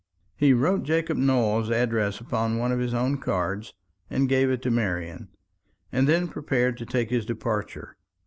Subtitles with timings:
[0.35, 3.75] He wrote Jacob Nowell's address upon one of his own cards,
[4.09, 5.27] and gave it to Marian;
[5.91, 7.97] and then prepared to take his departure.